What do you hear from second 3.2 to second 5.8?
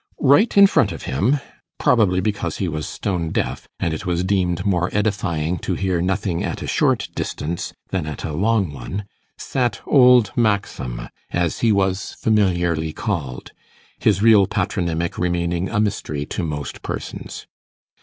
deaf, and it was deemed more edifying to